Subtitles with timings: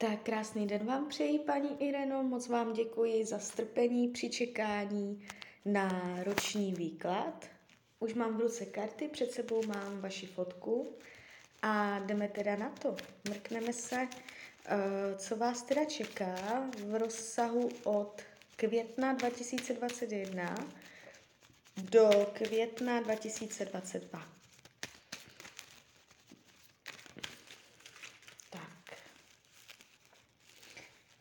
[0.00, 2.22] Tak krásný den vám přeji, paní Ireno.
[2.22, 5.26] Moc vám děkuji za strpení při čekání
[5.64, 7.46] na roční výklad.
[7.98, 10.96] Už mám v ruce karty, před sebou mám vaši fotku
[11.62, 12.96] a jdeme teda na to.
[13.28, 14.08] Mrkneme se,
[14.66, 14.78] eh,
[15.16, 18.22] co vás teda čeká v rozsahu od
[18.56, 20.54] května 2021
[21.76, 24.39] do května 2022.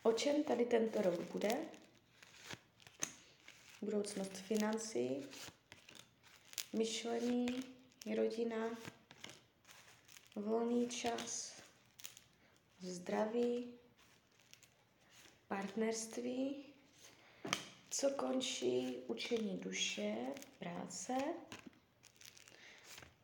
[0.10, 1.50] O čem tady tento rok bude?
[3.82, 5.26] Budoucnost financí,
[6.74, 7.48] myšlení,
[8.16, 8.78] rodina,
[10.36, 11.54] volný čas,
[12.80, 13.74] zdraví,
[15.48, 16.66] partnerství,
[17.90, 20.16] co končí učení duše,
[20.60, 21.18] práce,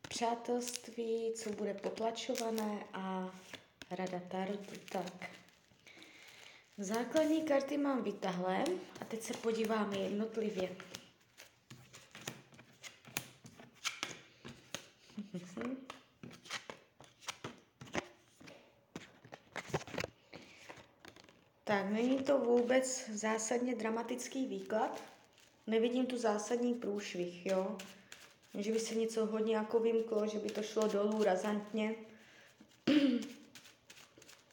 [0.10, 3.36] přátelství, co bude potlačované a
[3.92, 4.80] rada tarotu.
[4.92, 5.45] Tak.
[6.78, 8.64] Základní karty mám vytahlé
[9.02, 10.76] a teď se podíváme jednotlivě.
[21.68, 25.04] Tak, není to vůbec zásadně dramatický výklad.
[25.68, 27.78] Nevidím tu zásadní průšvih, jo.
[28.54, 31.96] Že by se něco hodně jako vymklo, že by to šlo dolů razantně.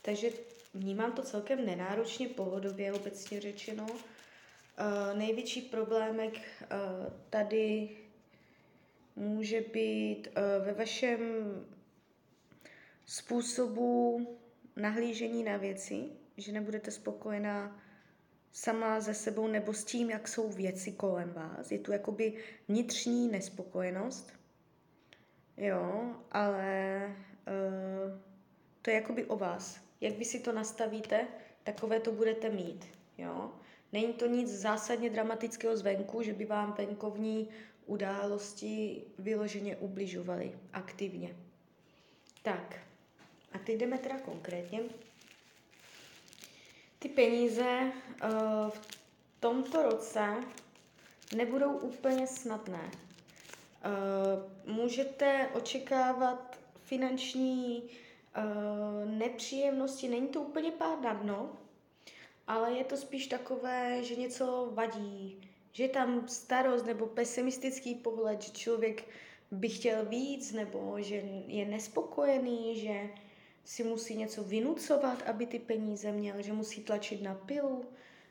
[0.02, 0.30] Takže
[0.74, 3.86] Vnímám to celkem nenáročně, pohodově obecně řečeno.
[3.90, 7.90] Uh, největší problémek uh, tady
[9.16, 11.20] může být uh, ve vašem
[13.06, 14.26] způsobu
[14.76, 16.04] nahlížení na věci,
[16.36, 17.82] že nebudete spokojená
[18.52, 21.70] sama ze sebou nebo s tím, jak jsou věci kolem vás.
[21.70, 24.32] Je tu jakoby vnitřní nespokojenost,
[25.56, 27.06] jo, ale
[27.46, 28.20] uh,
[28.82, 31.26] to je jakoby o vás jak vy si to nastavíte,
[31.62, 32.86] takové to budete mít.
[33.18, 33.52] Jo?
[33.92, 37.48] Není to nic zásadně dramatického zvenku, že by vám venkovní
[37.86, 41.36] události vyloženě ubližovaly aktivně.
[42.42, 42.80] Tak,
[43.52, 44.80] a teď jdeme teda konkrétně.
[46.98, 48.30] Ty peníze uh,
[48.70, 48.80] v
[49.40, 50.44] tomto roce
[51.36, 52.90] nebudou úplně snadné.
[54.66, 58.11] Uh, můžete očekávat finanční Uh,
[59.04, 61.56] nepříjemnosti, není to úplně pád na dno,
[62.46, 65.40] ale je to spíš takové, že něco vadí,
[65.72, 69.04] že je tam starost nebo pesimistický pohled, že člověk
[69.50, 73.10] by chtěl víc nebo že je nespokojený, že
[73.64, 77.84] si musí něco vynucovat, aby ty peníze měl, že musí tlačit na pilu,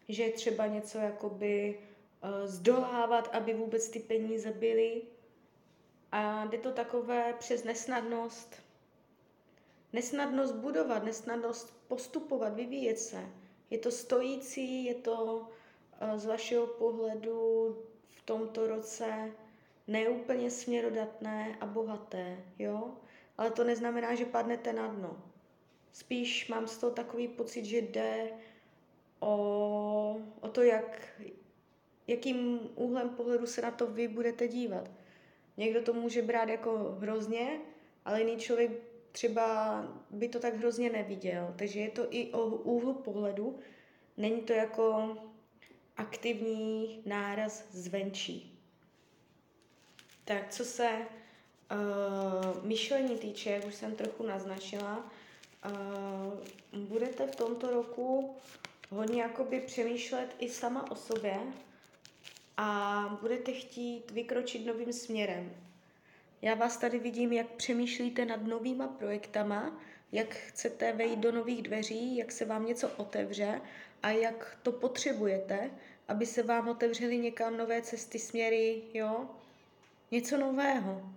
[0.10, 1.80] že je třeba něco jakoby
[2.24, 5.02] uh, zdolávat, aby vůbec ty peníze byly.
[6.12, 8.56] A jde to takové přes nesnadnost,
[9.94, 13.30] nesnadnost budovat, nesnadnost postupovat, vyvíjet se.
[13.70, 15.48] Je to stojící, je to
[16.00, 19.32] eh, z vašeho pohledu v tomto roce
[19.88, 22.94] neúplně směrodatné a bohaté, jo?
[23.38, 25.24] Ale to neznamená, že padnete na dno.
[25.92, 28.32] Spíš mám z toho takový pocit, že jde
[29.20, 31.22] o, o to, jak,
[32.08, 34.92] jakým úhlem pohledu se na to vy budete dívat.
[35.58, 37.60] Někdo to může brát jako hrozně,
[38.06, 38.72] ale jiný člověk
[39.12, 41.54] třeba by to tak hrozně neviděl.
[41.58, 43.60] Takže je to i o úhlu pohledu.
[44.18, 45.18] Není to jako
[45.98, 48.60] aktivní náraz zvenčí.
[50.26, 55.12] Tak co se uh, myšlení týče, jak už jsem trochu naznačila,
[56.74, 58.36] uh, budete v tomto roku
[58.90, 61.40] hodně jakoby přemýšlet i sama o sobě
[62.58, 65.71] a budete chtít vykročit novým směrem.
[66.42, 69.82] Já vás tady vidím, jak přemýšlíte nad novýma projektama,
[70.12, 73.62] jak chcete vejít do nových dveří, jak se vám něco otevře
[74.04, 75.72] a jak to potřebujete,
[76.08, 79.30] aby se vám otevřely někam nové cesty, směry, jo?
[80.12, 81.12] Něco nového.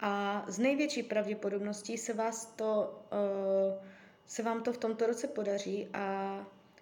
[0.00, 3.84] A z největší pravděpodobností se, vás to, uh,
[4.26, 6.36] se vám to v tomto roce podaří a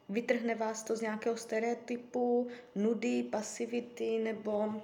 [0.09, 4.83] vytrhne vás to z nějakého stereotypu, nudy, pasivity nebo uh,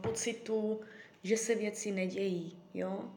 [0.00, 0.80] pocitu,
[1.26, 3.10] že se věci nedějí, jo.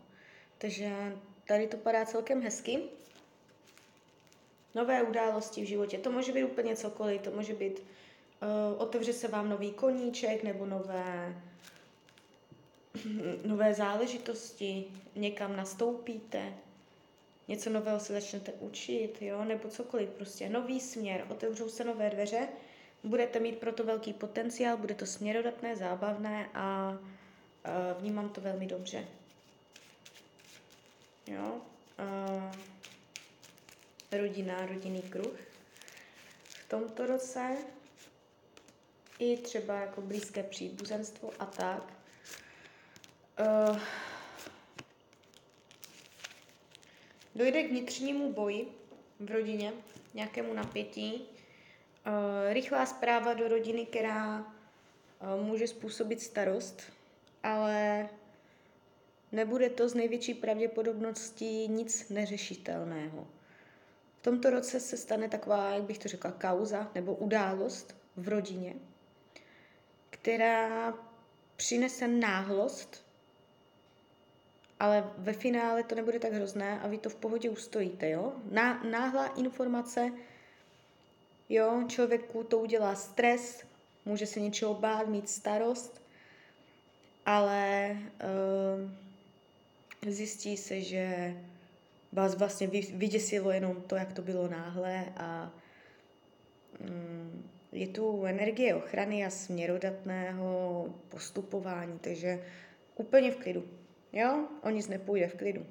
[0.58, 1.18] Takže
[1.48, 2.80] tady to padá celkem hezky.
[4.76, 9.28] Nové události v životě, to může být úplně cokoliv, to může být, uh, otevře se
[9.28, 11.42] vám nový koníček nebo nové,
[13.46, 14.86] nové záležitosti,
[15.16, 16.54] někam nastoupíte,
[17.48, 22.48] něco nového se začnete učit, jo, nebo cokoliv, prostě nový směr, otevřou se nové dveře,
[23.04, 26.98] budete mít proto velký potenciál, bude to směrodatné, zábavné a
[28.00, 29.08] vnímám to velmi dobře.
[31.28, 31.62] Jo.
[34.12, 35.40] rodina, rodinný kruh.
[36.44, 37.58] V tomto roce
[39.20, 41.94] i třeba jako blízké příbuzenstvo a tak.
[43.70, 43.80] Uh,
[47.36, 48.68] dojde k vnitřnímu boji
[49.20, 49.74] v rodině,
[50.14, 51.26] nějakému napětí.
[52.50, 54.54] Rychlá zpráva do rodiny, která
[55.42, 56.82] může způsobit starost,
[57.44, 58.10] ale
[59.32, 63.28] nebude to z největší pravděpodobností nic neřešitelného.
[64.20, 68.76] V tomto roce se stane taková, jak bych to řekla, kauza nebo událost v rodině,
[70.10, 70.94] která
[71.56, 73.06] přinese náhlost,
[74.80, 78.34] ale ve finále to nebude tak hrozné a vy to v pohodě ustojíte, jo?
[78.52, 80.12] Ná, náhlá informace,
[81.50, 83.64] jo, člověku to udělá stres,
[84.06, 86.02] může se něčeho bát, mít starost,
[87.30, 88.90] ale uh,
[90.12, 91.34] zjistí se, že
[92.12, 95.54] vás vlastně vyděsilo jenom to, jak to bylo náhle a
[96.80, 102.44] um, je tu energie ochrany a směrodatného postupování, takže
[102.96, 103.64] úplně v klidu.
[104.14, 104.48] Jo?
[104.64, 105.66] O nic nepůjde v klidu.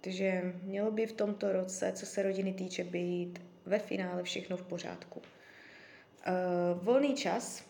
[0.00, 4.62] Takže mělo by v tomto roce, co se rodiny týče, být ve finále všechno v
[4.62, 5.20] pořádku.
[5.20, 7.67] Uh, volný čas.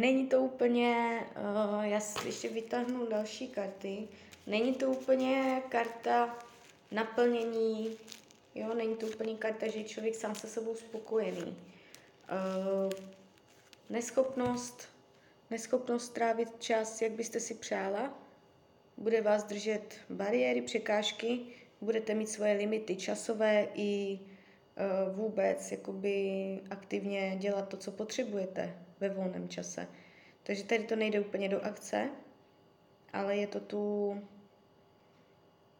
[0.00, 4.08] Není to úplně, uh, já si ještě vytáhnu další karty,
[4.46, 6.38] není to úplně karta
[6.90, 7.96] naplnění
[8.56, 11.44] Jo, není to úplně karta, že je člověk sám se sebou spokojený.
[11.46, 12.92] Uh,
[13.90, 14.88] neschopnost,
[15.50, 18.18] neschopnost trávit čas, jak byste si přála,
[18.96, 21.40] bude vás držet bariéry, překážky,
[21.80, 29.08] budete mít svoje limity časové i uh, vůbec jakoby aktivně dělat to, co potřebujete ve
[29.08, 29.88] volném čase.
[30.42, 32.10] Takže tady to nejde úplně do akce,
[33.12, 34.14] ale je to tu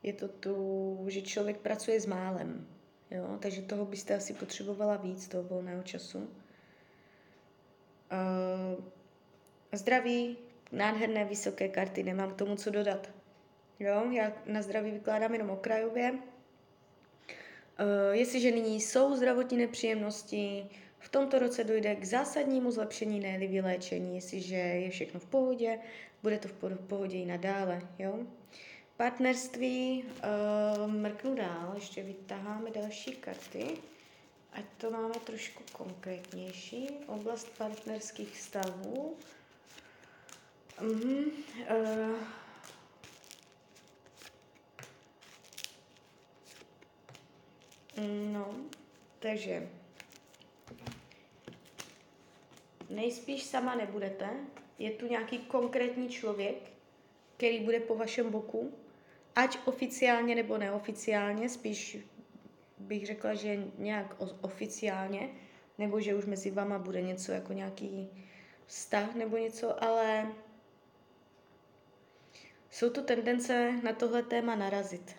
[0.07, 2.67] je to tu, že člověk pracuje s málem.
[3.11, 3.39] Jo?
[3.41, 6.19] Takže toho byste asi potřebovala víc, toho volného času.
[6.19, 6.27] Uh,
[9.73, 10.39] zdraví,
[10.73, 13.11] nádherné vysoké karty, nemám k tomu co dodat.
[13.81, 14.11] Jo?
[14.11, 16.13] Já na zdraví vykládám jenom okrajově.
[16.13, 16.19] Uh,
[18.13, 20.69] jestliže nyní jsou zdravotní nepříjemnosti,
[21.07, 25.79] v tomto roce dojde k zásadnímu zlepšení, ne vyléčení, jestliže je všechno v pohodě,
[26.23, 27.81] bude to v pohodě i nadále.
[27.99, 28.19] Jo?
[28.97, 33.77] Partnerství, uh, mrknu dál, ještě vytaháme další karty,
[34.53, 36.89] ať to máme trošku konkrétnější.
[37.07, 39.17] Oblast partnerských vztahů.
[40.81, 41.31] Uh-huh.
[41.71, 42.17] Uh,
[48.33, 48.55] No,
[49.19, 49.69] takže
[52.97, 54.29] nejspíš sama nebudete.
[54.79, 56.57] Je tu nějaký konkrétní člověk,
[57.37, 58.73] který bude po vašem boku,
[59.35, 61.99] ať oficiálně nebo neoficiálně, spíš
[62.79, 65.29] bych řekla, že nějak oficiálně,
[65.79, 68.09] nebo že už mezi vama bude něco jako nějaký
[68.67, 70.33] vztah nebo něco, ale
[72.71, 75.17] jsou tu tendence na tohle téma narazit.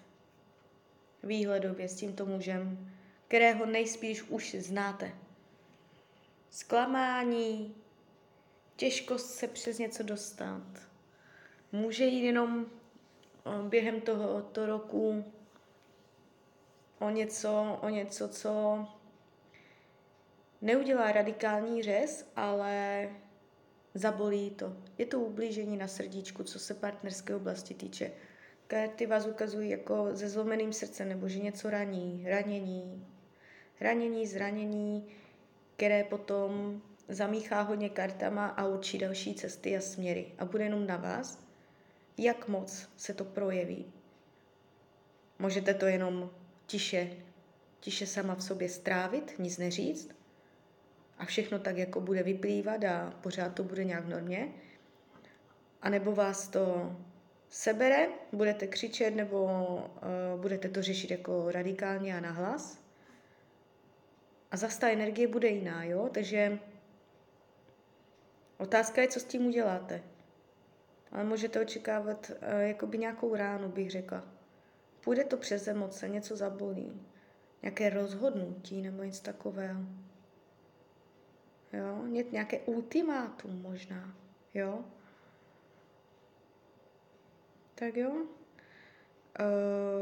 [1.23, 2.93] Výhledově s tímto mužem,
[3.27, 5.26] kterého nejspíš už znáte.
[6.49, 7.75] Zklamání,
[8.75, 10.63] těžkost se přes něco dostat.
[11.71, 12.65] Může jít jenom
[13.69, 15.25] během tohoto roku
[16.99, 18.85] o něco, o něco, co
[20.61, 23.09] neudělá radikální řez, ale
[23.93, 24.77] zabolí to.
[24.97, 28.11] Je to ublížení na srdíčku, co se partnerské oblasti týče.
[28.67, 33.07] Karty vás ukazují jako se zlomeným srdcem, nebo že něco raní, ranění,
[33.81, 35.07] ranění, zranění,
[35.77, 40.31] které potom zamíchá hodně kartama a určí další cesty a směry.
[40.37, 41.43] A bude jenom na vás,
[42.17, 43.85] jak moc se to projeví.
[45.39, 46.29] Můžete to jenom
[46.65, 47.09] tiše,
[47.79, 50.15] tiše sama v sobě strávit, nic neříct
[51.17, 54.47] a všechno tak, jako bude vyplývat a pořád to bude nějak normě.
[55.81, 56.95] A nebo vás to
[57.49, 62.86] sebere, budete křičet nebo uh, budete to řešit jako radikálně a nahlas.
[64.51, 66.09] A zase ta energie bude jiná, jo?
[66.13, 66.59] Takže
[68.57, 70.03] otázka je, co s tím uděláte.
[71.11, 74.23] Ale můžete očekávat uh, jakoby nějakou ránu, bych řekla.
[75.03, 77.01] Půjde to přes emoce, něco zabolí.
[77.61, 79.81] Nějaké rozhodnutí nebo něco takového.
[81.73, 84.15] Jo, nějaké ultimátum možná.
[84.53, 84.85] Jo.
[87.75, 88.11] Tak jo.
[88.11, 88.25] Uh,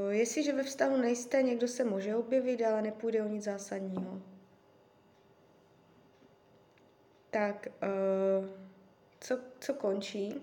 [0.10, 4.22] jestliže ve vztahu nejste, někdo se může objevit, ale nepůjde o nic zásadního.
[7.36, 8.50] Tak, uh,
[9.20, 10.34] co, co končí?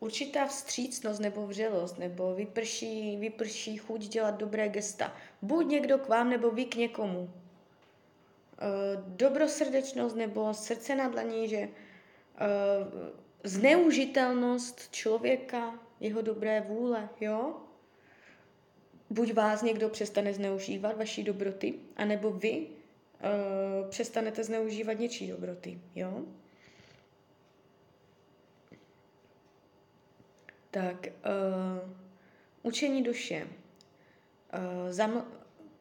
[0.00, 5.16] určitá vstřícnost nebo vřelost, nebo vyprší, vyprší chuť dělat dobré gesta.
[5.42, 7.30] Buď někdo k vám, nebo vy k někomu.
[8.58, 11.68] Eh, dobrosrdečnost nebo srdce na dlaní, že eh,
[13.44, 17.56] zneužitelnost člověka, jeho dobré vůle, jo?
[19.10, 22.77] Buď vás někdo přestane zneužívat, vaší dobroty, anebo vy
[23.24, 26.22] uh, přestanete zneužívat něčí dobroty, jo?
[30.70, 31.90] Tak, uh,
[32.62, 33.46] učení duše.
[33.46, 35.24] Uh, zam,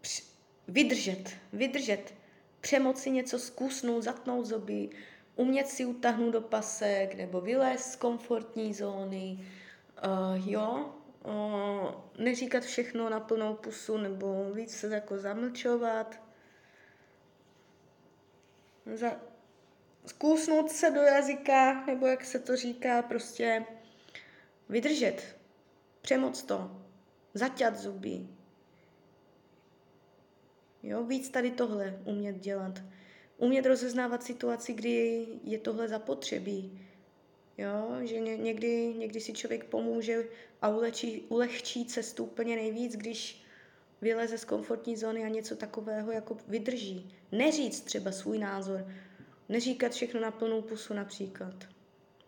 [0.02, 0.24] př,
[0.68, 2.14] vydržet, vydržet,
[2.62, 4.90] přemoci něco zkusnout, zatnout zuby,
[5.36, 9.40] umět si utáhnout do pasek nebo vylézt z komfortní zóny,
[10.06, 16.27] uh, jo, uh, neříkat všechno na plnou pusu nebo víc se jako zamlčovat,
[18.94, 19.22] za,
[20.06, 23.66] zkusnout se do jazyka, nebo jak se to říká, prostě
[24.70, 25.38] vydržet,
[26.02, 26.82] přemoc to,
[27.34, 28.28] zaťat zuby,
[30.88, 32.84] Jo, víc tady tohle umět dělat.
[33.38, 36.82] Umět rozeznávat situaci, kdy je tohle zapotřebí.
[37.58, 40.26] Jo, že ně, někdy, někdy si člověk pomůže
[40.62, 43.44] a ulečí, ulehčí cestu úplně nejvíc, když
[44.02, 47.16] vyleze z komfortní zóny a něco takového jako vydrží.
[47.32, 48.88] Neříct třeba svůj názor,
[49.50, 51.54] neříkat všechno na plnou pusu například.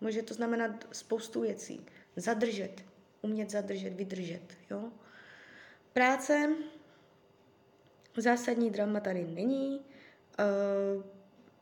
[0.02, 1.86] Může to znamenat spoustu věcí.
[2.16, 2.82] Zadržet,
[3.22, 4.58] umět zadržet, vydržet.
[4.70, 4.92] Jo?
[5.94, 6.50] Práce,
[8.18, 9.82] Zásadní drama tady není.
[10.40, 10.44] Eh,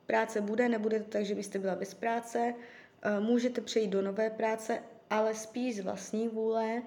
[0.06, 2.54] práce bude, nebude to tak, že byste byla bez práce.
[3.02, 6.82] Eh, můžete přejít do nové práce, ale spíš z vlastní vůle,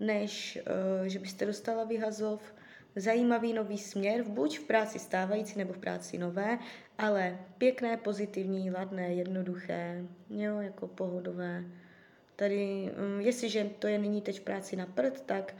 [0.00, 2.54] než eh, že byste dostala vyhazov.
[2.96, 6.58] Zajímavý nový směr, buď v práci stávající nebo v práci nové,
[6.98, 11.64] ale pěkné, pozitivní, ladné, jednoduché, jo, jako pohodové.
[12.36, 15.54] Tady, hm, jestliže to je nyní teď v práci na prd, tak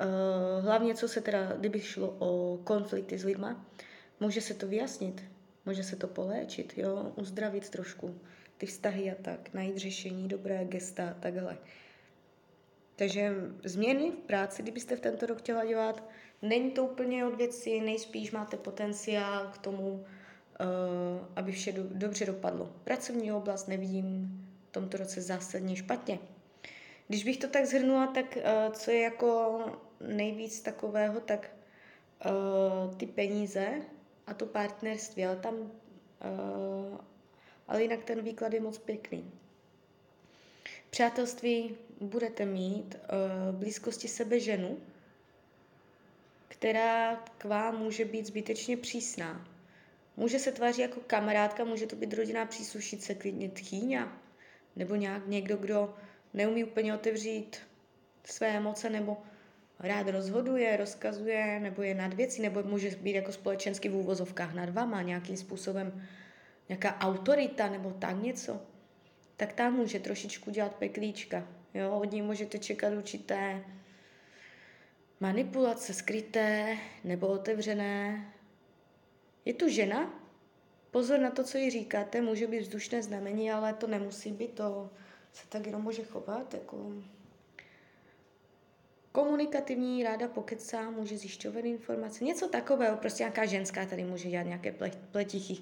[0.00, 3.66] Uh, hlavně co se teda, kdyby šlo o konflikty s lidma,
[4.20, 5.24] může se to vyjasnit,
[5.66, 8.20] může se to poléčit, jo, uzdravit trošku
[8.58, 11.58] ty vztahy a tak, najít řešení, dobré gesta a takhle.
[12.96, 13.34] Takže
[13.64, 16.02] změny v práci, kdybyste v tento rok chtěla dělat,
[16.42, 20.04] není to úplně od věci, nejspíš máte potenciál k tomu, uh,
[21.36, 22.70] aby vše do, dobře dopadlo.
[22.84, 24.30] Pracovní oblast nevidím
[24.68, 26.18] v tomto roce zásadně špatně.
[27.08, 29.60] Když bych to tak zhrnula, tak uh, co je jako
[30.00, 31.50] nejvíc takového, tak
[32.26, 33.66] uh, ty peníze
[34.26, 35.54] a to partnerství, ale tam,
[37.68, 39.32] ale jinak ten výklad je moc pěkný.
[40.90, 44.78] Přátelství budete mít uh, blízkosti sebe ženu,
[46.48, 49.48] která k vám může být zbytečně přísná.
[50.16, 54.18] Může se tvářit jako kamarádka, může to být rodinná příslušnice, klidně tchýňa,
[54.76, 55.94] nebo nějak někdo, kdo
[56.34, 57.56] neumí úplně otevřít
[58.24, 59.16] své emoce, nebo
[59.78, 64.70] rád rozhoduje, rozkazuje, nebo je nad věcí, nebo může být jako společensky v úvozovkách nad
[64.70, 66.08] vama, nějakým způsobem
[66.68, 68.60] nějaká autorita nebo tak něco,
[69.36, 71.48] tak tam může trošičku dělat peklíčka.
[71.74, 71.98] Jo?
[72.00, 73.64] Od ní můžete čekat určité
[75.20, 78.26] manipulace skryté nebo otevřené.
[79.44, 80.22] Je tu žena?
[80.90, 84.90] Pozor na to, co jí říkáte, může být vzdušné znamení, ale to nemusí být, to
[85.32, 86.92] se tak jenom může chovat, jako
[89.12, 94.74] komunikativní, ráda pokecá, může zjišťovat informace, něco takového, prostě nějaká ženská tady může dělat nějaké
[95.10, 95.56] pletichy.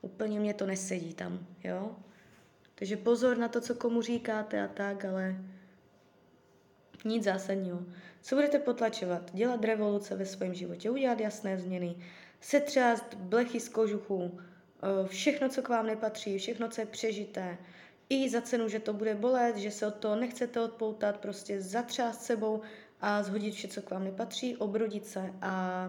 [0.00, 1.96] Úplně mě to nesedí tam, jo.
[2.82, 5.36] Takže pozor na to, co komu říkáte a tak, ale
[7.04, 7.82] nic zásadního.
[8.22, 9.30] Co budete potlačovat?
[9.34, 11.96] Dělat revoluce ve svém životě, udělat jasné změny,
[12.40, 17.58] setřást blechy z kožuchu, eh, všechno, co k vám nepatří, všechno, co je přežité,
[18.08, 22.22] i za cenu, že to bude bolet, že se od toho nechcete odpoutat, prostě zatřást
[22.22, 22.60] sebou
[23.00, 25.86] a zhodit vše, co k vám nepatří, obrodit se a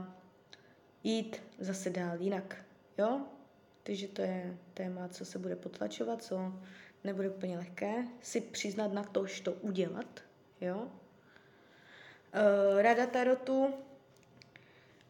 [1.03, 2.65] jít zase dál jinak.
[2.97, 3.21] Jo?
[3.83, 6.53] Takže to je téma, co se bude potlačovat, co
[7.03, 8.07] nebude úplně lehké.
[8.21, 10.19] Si přiznat na to, že to udělat.
[10.61, 10.87] Jo?
[12.33, 13.73] E, Rada Tarotu.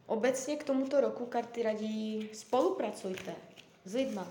[0.05, 3.35] Obecně k tomuto roku karty radí spolupracujte
[3.85, 4.27] s lidma.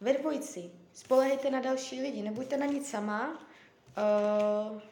[0.00, 0.70] Ve dvojici.
[0.94, 2.22] Spolehejte na další lidi.
[2.22, 3.46] Nebuďte na nic sama.
[3.96, 4.90] E,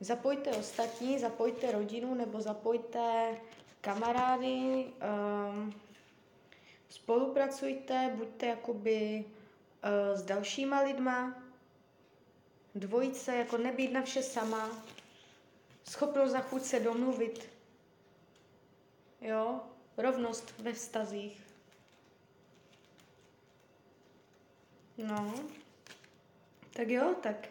[0.00, 3.34] Zapojte ostatní, zapojte rodinu nebo zapojte
[3.80, 4.86] kamarády,
[5.54, 5.72] um,
[6.88, 9.24] spolupracujte, buďte jakoby
[10.14, 11.42] s dalšíma lidma,
[12.74, 14.70] dvojice, jako nebýt na vše sama,
[15.88, 17.48] schopnost za chuť se domluvit,
[19.20, 19.60] jo,
[19.96, 21.42] rovnost ve vztazích.
[24.98, 25.34] No,
[26.72, 27.48] tak jo, tak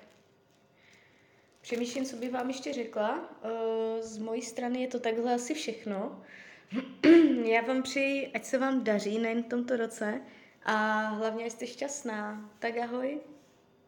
[1.65, 3.19] Přemýšlím, co bych vám ještě řekla.
[3.19, 6.23] Uh, z mojí strany je to takhle asi všechno.
[7.45, 10.21] Já vám přeji, ať se vám daří nejen v tomto roce
[10.65, 12.49] a hlavně jste šťastná.
[12.59, 13.19] Tak ahoj.